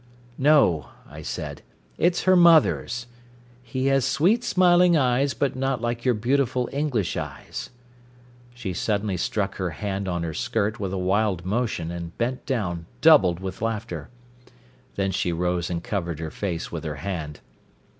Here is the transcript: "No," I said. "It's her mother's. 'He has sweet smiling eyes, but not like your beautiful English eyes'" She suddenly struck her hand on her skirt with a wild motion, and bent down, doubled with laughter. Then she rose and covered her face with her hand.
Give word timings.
"No," 0.39 0.87
I 1.07 1.21
said. 1.21 1.61
"It's 1.99 2.23
her 2.23 2.35
mother's. 2.35 3.05
'He 3.61 3.85
has 3.85 4.03
sweet 4.03 4.43
smiling 4.43 4.97
eyes, 4.97 5.35
but 5.35 5.55
not 5.55 5.79
like 5.79 6.03
your 6.05 6.15
beautiful 6.15 6.67
English 6.73 7.15
eyes'" 7.15 7.69
She 8.55 8.73
suddenly 8.73 9.15
struck 9.15 9.57
her 9.57 9.69
hand 9.69 10.07
on 10.07 10.23
her 10.23 10.33
skirt 10.33 10.79
with 10.79 10.91
a 10.91 10.97
wild 10.97 11.45
motion, 11.45 11.91
and 11.91 12.17
bent 12.17 12.47
down, 12.47 12.87
doubled 13.01 13.41
with 13.41 13.61
laughter. 13.61 14.09
Then 14.95 15.11
she 15.11 15.31
rose 15.31 15.69
and 15.69 15.83
covered 15.83 16.17
her 16.19 16.31
face 16.31 16.71
with 16.71 16.83
her 16.83 16.95
hand. 16.95 17.39